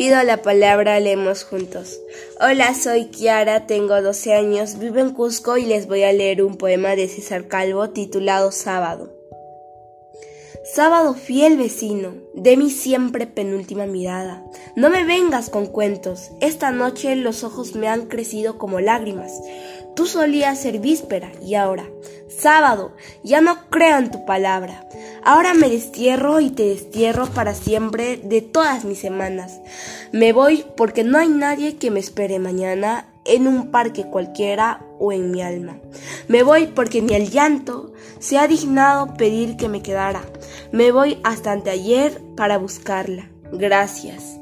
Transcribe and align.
Pido 0.00 0.22
la 0.22 0.40
palabra, 0.40 0.98
leemos 0.98 1.44
juntos. 1.44 2.00
Hola, 2.40 2.72
soy 2.72 3.08
Kiara, 3.08 3.66
tengo 3.66 4.00
12 4.00 4.32
años, 4.32 4.78
vivo 4.78 4.98
en 4.98 5.10
Cusco 5.10 5.58
y 5.58 5.66
les 5.66 5.88
voy 5.88 6.04
a 6.04 6.12
leer 6.14 6.42
un 6.42 6.56
poema 6.56 6.96
de 6.96 7.06
César 7.06 7.48
Calvo 7.48 7.90
titulado 7.90 8.50
Sábado. 8.50 9.12
Sábado 10.64 11.12
fiel 11.12 11.58
vecino, 11.58 12.14
de 12.32 12.56
mi 12.56 12.70
siempre 12.70 13.26
penúltima 13.26 13.84
mirada. 13.84 14.42
No 14.74 14.88
me 14.88 15.04
vengas 15.04 15.50
con 15.50 15.66
cuentos, 15.66 16.30
esta 16.40 16.70
noche 16.70 17.14
los 17.14 17.44
ojos 17.44 17.74
me 17.74 17.86
han 17.86 18.06
crecido 18.06 18.56
como 18.56 18.80
lágrimas. 18.80 19.42
Tú 19.94 20.06
solías 20.06 20.62
ser 20.62 20.78
víspera 20.78 21.30
y 21.42 21.56
ahora, 21.56 21.90
sábado, 22.28 22.96
ya 23.22 23.42
no 23.42 23.68
creo 23.68 23.98
en 23.98 24.10
tu 24.10 24.24
palabra. 24.24 24.88
Ahora 25.24 25.54
me 25.54 25.68
destierro 25.68 26.40
y 26.40 26.50
te 26.50 26.64
destierro 26.64 27.26
para 27.26 27.54
siempre 27.54 28.16
de 28.16 28.40
todas 28.40 28.84
mis 28.84 28.98
semanas. 28.98 29.60
Me 30.12 30.32
voy 30.32 30.64
porque 30.76 31.04
no 31.04 31.18
hay 31.18 31.28
nadie 31.28 31.76
que 31.76 31.90
me 31.90 32.00
espere 32.00 32.38
mañana 32.38 33.06
en 33.24 33.46
un 33.46 33.70
parque 33.70 34.04
cualquiera 34.04 34.80
o 34.98 35.12
en 35.12 35.30
mi 35.30 35.42
alma. 35.42 35.78
Me 36.28 36.42
voy 36.42 36.68
porque 36.68 37.02
ni 37.02 37.14
el 37.14 37.30
llanto 37.30 37.92
se 38.18 38.38
ha 38.38 38.48
dignado 38.48 39.14
pedir 39.14 39.56
que 39.56 39.68
me 39.68 39.82
quedara. 39.82 40.22
Me 40.72 40.90
voy 40.90 41.18
hasta 41.22 41.52
anteayer 41.52 42.20
para 42.36 42.58
buscarla. 42.58 43.28
Gracias. 43.52 44.39